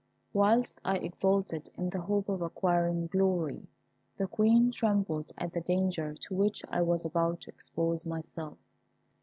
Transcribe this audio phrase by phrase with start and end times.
[0.33, 3.67] Whilst I exulted in the hope of acquiring glory,
[4.17, 8.57] the Queen trembled at the danger to which I was about to expose myself.